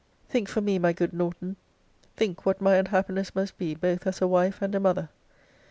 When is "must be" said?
3.35-3.75